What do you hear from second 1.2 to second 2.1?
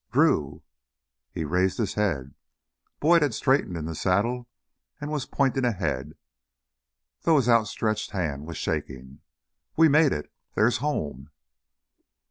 He raised his